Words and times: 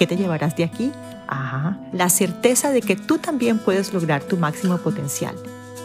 ¿Qué 0.00 0.06
te 0.06 0.16
llevarás 0.16 0.56
de 0.56 0.64
aquí? 0.64 0.92
Ajá, 1.26 1.78
la 1.92 2.08
certeza 2.08 2.70
de 2.72 2.80
que 2.80 2.96
tú 2.96 3.18
también 3.18 3.58
puedes 3.58 3.92
lograr 3.92 4.22
tu 4.22 4.38
máximo 4.38 4.78
potencial, 4.78 5.36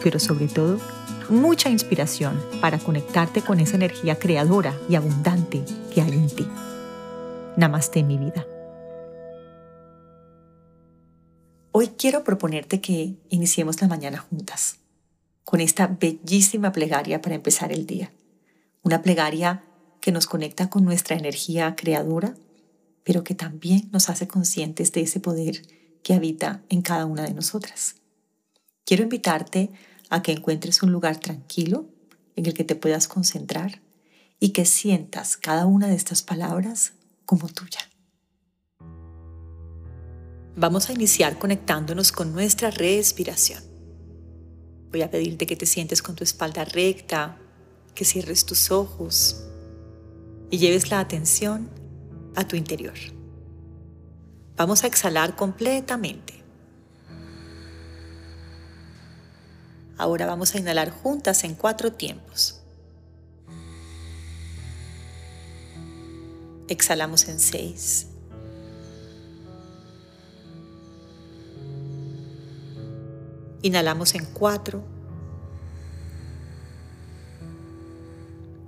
pero 0.02 0.18
sobre 0.18 0.48
todo, 0.48 0.80
mucha 1.28 1.68
inspiración 1.68 2.42
para 2.62 2.78
conectarte 2.78 3.42
con 3.42 3.60
esa 3.60 3.76
energía 3.76 4.18
creadora 4.18 4.74
y 4.88 4.94
abundante 4.94 5.62
que 5.92 6.00
hay 6.00 6.12
en 6.12 6.28
ti. 6.28 6.48
Namaste 7.58 8.02
mi 8.04 8.16
vida. 8.16 8.46
Hoy 11.72 11.88
quiero 11.88 12.24
proponerte 12.24 12.80
que 12.80 13.16
iniciemos 13.28 13.82
la 13.82 13.88
mañana 13.88 14.16
juntas 14.16 14.78
con 15.44 15.60
esta 15.60 15.88
bellísima 15.88 16.72
plegaria 16.72 17.20
para 17.20 17.34
empezar 17.34 17.70
el 17.70 17.84
día. 17.84 18.10
Una 18.82 19.02
plegaria 19.02 19.62
que 20.00 20.10
nos 20.10 20.26
conecta 20.26 20.70
con 20.70 20.86
nuestra 20.86 21.16
energía 21.16 21.76
creadora 21.76 22.34
pero 23.06 23.22
que 23.22 23.36
también 23.36 23.88
nos 23.92 24.10
hace 24.10 24.26
conscientes 24.26 24.90
de 24.90 25.02
ese 25.02 25.20
poder 25.20 25.62
que 26.02 26.12
habita 26.12 26.64
en 26.68 26.82
cada 26.82 27.06
una 27.06 27.22
de 27.22 27.34
nosotras. 27.34 27.94
Quiero 28.84 29.04
invitarte 29.04 29.70
a 30.10 30.22
que 30.22 30.32
encuentres 30.32 30.82
un 30.82 30.90
lugar 30.90 31.20
tranquilo 31.20 31.88
en 32.34 32.46
el 32.46 32.52
que 32.52 32.64
te 32.64 32.74
puedas 32.74 33.06
concentrar 33.06 33.80
y 34.40 34.48
que 34.48 34.64
sientas 34.64 35.36
cada 35.36 35.66
una 35.66 35.86
de 35.86 35.94
estas 35.94 36.22
palabras 36.22 36.94
como 37.26 37.46
tuya. 37.46 37.78
Vamos 40.56 40.90
a 40.90 40.92
iniciar 40.92 41.38
conectándonos 41.38 42.10
con 42.10 42.32
nuestra 42.32 42.72
respiración. 42.72 43.62
Voy 44.90 45.02
a 45.02 45.12
pedirte 45.12 45.46
que 45.46 45.54
te 45.54 45.66
sientes 45.66 46.02
con 46.02 46.16
tu 46.16 46.24
espalda 46.24 46.64
recta, 46.64 47.38
que 47.94 48.04
cierres 48.04 48.44
tus 48.44 48.72
ojos 48.72 49.44
y 50.50 50.58
lleves 50.58 50.90
la 50.90 50.98
atención 50.98 51.85
a 52.36 52.46
tu 52.46 52.54
interior. 52.54 52.94
Vamos 54.56 54.84
a 54.84 54.86
exhalar 54.86 55.34
completamente. 55.34 56.42
Ahora 59.98 60.26
vamos 60.26 60.54
a 60.54 60.58
inhalar 60.58 60.90
juntas 60.90 61.42
en 61.44 61.54
cuatro 61.54 61.92
tiempos. 61.92 62.60
Exhalamos 66.68 67.28
en 67.28 67.38
seis. 67.38 68.08
Inhalamos 73.62 74.14
en 74.14 74.24
cuatro. 74.26 74.84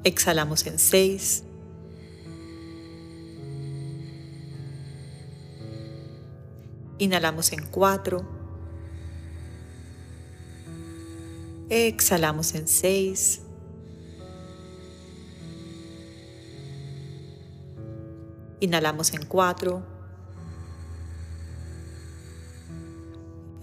Exhalamos 0.05 0.67
en 0.67 0.79
seis. 0.79 1.45
Inhalamos 6.99 7.53
en 7.53 7.65
cuatro. 7.67 8.25
Exhalamos 11.69 12.55
en 12.55 12.67
seis. 12.67 13.41
Inhalamos 18.61 19.13
en 19.15 19.25
cuatro. 19.27 19.83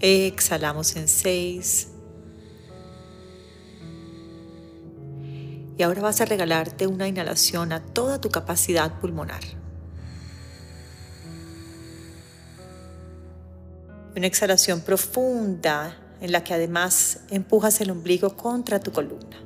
Exhalamos 0.00 0.96
en 0.96 1.06
seis. 1.06 1.88
Y 5.76 5.82
ahora 5.82 6.00
vas 6.00 6.22
a 6.22 6.24
regalarte 6.24 6.86
una 6.86 7.06
inhalación 7.06 7.72
a 7.72 7.84
toda 7.84 8.18
tu 8.18 8.30
capacidad 8.30 8.98
pulmonar. 8.98 9.42
Una 14.16 14.26
exhalación 14.26 14.80
profunda 14.80 15.94
en 16.22 16.32
la 16.32 16.42
que 16.42 16.54
además 16.54 17.20
empujas 17.28 17.82
el 17.82 17.90
ombligo 17.90 18.34
contra 18.34 18.80
tu 18.80 18.90
columna. 18.90 19.36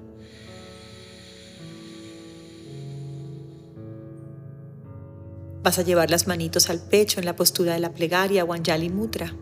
Vas 5.65 5.79
a 5.81 5.83
llevar 5.83 6.09
las 6.09 6.29
manitos 6.29 6.71
al 6.71 6.79
pecho 6.81 7.19
en 7.19 7.27
la 7.27 7.35
postura 7.35 7.75
de 7.75 7.81
la 7.81 7.93
plegaria 7.93 8.45
o 8.45 8.53
Anjali 8.53 8.89
Mudra. 8.89 9.35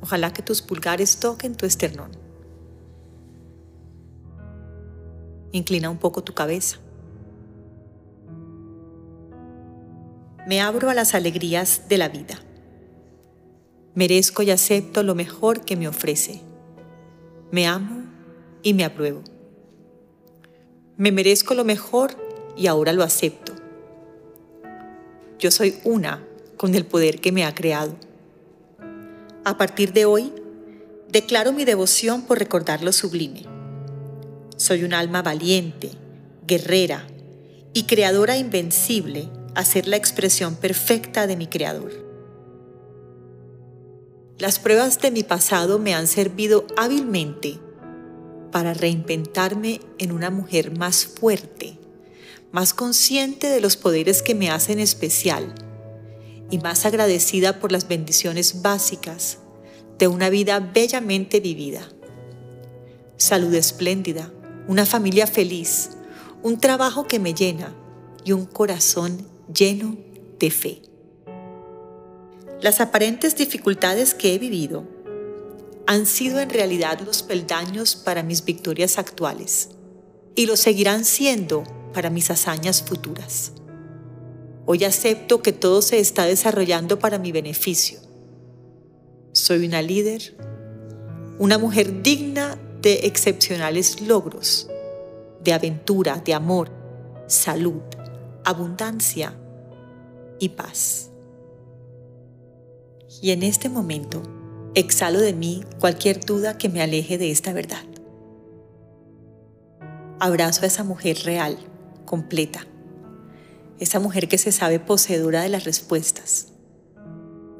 Ojalá 0.00 0.32
que 0.32 0.42
tus 0.42 0.62
pulgares 0.62 1.18
toquen 1.18 1.56
tu 1.56 1.66
esternón. 1.66 2.12
Inclina 5.50 5.90
un 5.90 5.98
poco 5.98 6.22
tu 6.22 6.32
cabeza. 6.32 6.78
Me 10.46 10.60
abro 10.60 10.88
a 10.88 10.94
las 10.94 11.14
alegrías 11.14 11.88
de 11.88 11.98
la 11.98 12.08
vida. 12.08 12.38
Merezco 13.94 14.42
y 14.42 14.52
acepto 14.52 15.02
lo 15.02 15.16
mejor 15.16 15.64
que 15.64 15.74
me 15.74 15.88
ofrece. 15.88 16.40
Me 17.50 17.66
amo 17.66 18.04
y 18.62 18.72
me 18.72 18.84
apruebo. 18.84 19.24
Me 20.96 21.10
merezco 21.10 21.54
lo 21.54 21.64
mejor 21.64 22.16
y 22.56 22.68
ahora 22.68 22.92
lo 22.92 23.02
acepto. 23.02 23.54
Yo 25.40 25.50
soy 25.50 25.78
una 25.82 26.24
con 26.56 26.76
el 26.76 26.86
poder 26.86 27.20
que 27.20 27.32
me 27.32 27.44
ha 27.44 27.52
creado. 27.52 27.96
A 29.44 29.58
partir 29.58 29.92
de 29.92 30.04
hoy, 30.04 30.32
declaro 31.08 31.52
mi 31.52 31.64
devoción 31.64 32.22
por 32.22 32.38
recordar 32.38 32.84
lo 32.84 32.92
sublime. 32.92 33.42
Soy 34.56 34.84
un 34.84 34.94
alma 34.94 35.22
valiente, 35.22 35.90
guerrera 36.46 37.04
y 37.72 37.82
creadora 37.82 38.36
invencible 38.36 39.28
a 39.56 39.64
ser 39.64 39.88
la 39.88 39.96
expresión 39.96 40.54
perfecta 40.54 41.26
de 41.26 41.36
mi 41.36 41.46
Creador. 41.46 41.90
Las 44.38 44.58
pruebas 44.58 45.00
de 45.00 45.10
mi 45.10 45.22
pasado 45.22 45.78
me 45.78 45.94
han 45.94 46.06
servido 46.06 46.66
hábilmente 46.76 47.58
para 48.52 48.74
reinventarme 48.74 49.80
en 49.98 50.12
una 50.12 50.30
mujer 50.30 50.76
más 50.76 51.06
fuerte, 51.06 51.78
más 52.52 52.74
consciente 52.74 53.48
de 53.48 53.60
los 53.60 53.78
poderes 53.78 54.20
que 54.20 54.34
me 54.34 54.50
hacen 54.50 54.78
especial 54.78 55.54
y 56.50 56.58
más 56.58 56.84
agradecida 56.84 57.58
por 57.58 57.72
las 57.72 57.88
bendiciones 57.88 58.60
básicas 58.60 59.38
de 59.98 60.06
una 60.06 60.28
vida 60.28 60.60
bellamente 60.60 61.40
vivida. 61.40 61.88
Salud 63.16 63.54
espléndida, 63.54 64.30
una 64.68 64.84
familia 64.84 65.26
feliz, 65.26 65.92
un 66.42 66.60
trabajo 66.60 67.06
que 67.06 67.18
me 67.18 67.32
llena 67.32 67.74
y 68.22 68.32
un 68.32 68.44
corazón 68.44 69.35
lleno 69.52 69.96
de 70.38 70.50
fe. 70.50 70.82
Las 72.60 72.80
aparentes 72.80 73.36
dificultades 73.36 74.14
que 74.14 74.34
he 74.34 74.38
vivido 74.38 74.84
han 75.86 76.06
sido 76.06 76.40
en 76.40 76.50
realidad 76.50 77.00
los 77.00 77.22
peldaños 77.22 77.94
para 77.94 78.22
mis 78.22 78.44
victorias 78.44 78.98
actuales 78.98 79.70
y 80.34 80.46
lo 80.46 80.56
seguirán 80.56 81.04
siendo 81.04 81.64
para 81.92 82.10
mis 82.10 82.30
hazañas 82.30 82.82
futuras. 82.82 83.52
Hoy 84.66 84.84
acepto 84.84 85.42
que 85.42 85.52
todo 85.52 85.80
se 85.80 86.00
está 86.00 86.26
desarrollando 86.26 86.98
para 86.98 87.18
mi 87.18 87.30
beneficio. 87.30 88.00
Soy 89.32 89.64
una 89.64 89.80
líder, 89.80 90.36
una 91.38 91.56
mujer 91.56 92.02
digna 92.02 92.58
de 92.82 93.00
excepcionales 93.04 94.00
logros, 94.00 94.68
de 95.44 95.52
aventura, 95.52 96.20
de 96.24 96.34
amor, 96.34 96.70
salud, 97.28 97.82
abundancia 98.46 99.36
y 100.38 100.50
paz. 100.50 101.10
Y 103.20 103.32
en 103.32 103.42
este 103.42 103.68
momento 103.68 104.22
exhalo 104.76 105.20
de 105.20 105.32
mí 105.32 105.64
cualquier 105.80 106.24
duda 106.24 106.56
que 106.56 106.68
me 106.68 106.80
aleje 106.80 107.18
de 107.18 107.32
esta 107.32 107.52
verdad. 107.52 107.82
Abrazo 110.20 110.62
a 110.62 110.66
esa 110.66 110.84
mujer 110.84 111.18
real, 111.24 111.58
completa, 112.04 112.64
esa 113.80 113.98
mujer 113.98 114.28
que 114.28 114.38
se 114.38 114.52
sabe 114.52 114.78
poseedora 114.78 115.42
de 115.42 115.48
las 115.48 115.64
respuestas, 115.64 116.52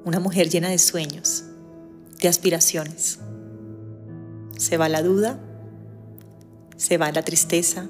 una 0.05 0.21
mujer 0.21 0.49
llena 0.49 0.69
de 0.69 0.79
sueños, 0.79 1.47
de 2.23 2.29
aspiraciones. 2.29 3.19
Se 4.57 4.77
va 4.77 4.89
la 4.89 5.03
duda, 5.03 5.41
se 6.77 6.97
va 6.97 7.11
la 7.11 7.23
tristeza 7.23 7.89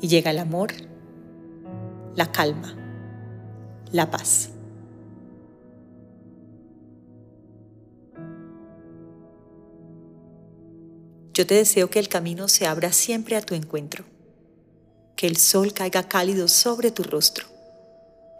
y 0.00 0.06
llega 0.06 0.30
el 0.30 0.38
amor 0.38 0.72
la 2.16 2.32
calma, 2.32 2.74
la 3.92 4.10
paz. 4.10 4.48
Yo 11.34 11.46
te 11.46 11.54
deseo 11.54 11.90
que 11.90 11.98
el 11.98 12.08
camino 12.08 12.48
se 12.48 12.66
abra 12.66 12.92
siempre 12.92 13.36
a 13.36 13.42
tu 13.42 13.54
encuentro, 13.54 14.04
que 15.14 15.26
el 15.26 15.36
sol 15.36 15.74
caiga 15.74 16.08
cálido 16.08 16.48
sobre 16.48 16.90
tu 16.90 17.02
rostro, 17.02 17.46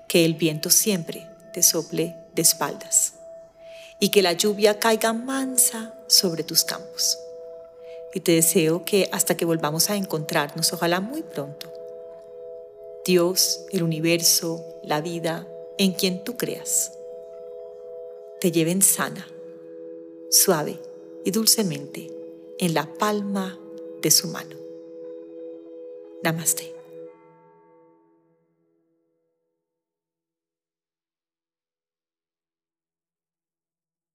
que 0.08 0.25
el 0.25 0.34
viento 0.34 0.70
siempre 0.70 1.28
te 1.52 1.62
sople 1.62 2.17
de 2.34 2.43
espaldas 2.43 3.12
y 4.00 4.08
que 4.08 4.23
la 4.23 4.32
lluvia 4.32 4.78
caiga 4.78 5.12
mansa 5.12 5.94
sobre 6.08 6.43
tus 6.43 6.64
campos. 6.64 7.19
Y 8.14 8.20
te 8.20 8.32
deseo 8.32 8.87
que 8.87 9.11
hasta 9.12 9.37
que 9.37 9.44
volvamos 9.44 9.90
a 9.90 9.96
encontrarnos, 9.96 10.73
ojalá 10.73 11.00
muy 11.00 11.23
pronto, 11.23 11.75
Dios, 13.06 13.64
el 13.70 13.84
universo, 13.84 14.64
la 14.82 15.00
vida, 15.00 15.48
en 15.78 15.92
quien 15.92 16.24
tú 16.24 16.36
creas, 16.36 16.92
te 18.40 18.50
lleven 18.50 18.82
sana, 18.82 19.28
suave 20.28 20.80
y 21.24 21.30
dulcemente 21.30 22.10
en 22.58 22.74
la 22.74 22.92
palma 22.94 23.60
de 24.02 24.10
su 24.10 24.26
mano. 24.26 24.56
Namaste. 26.22 26.75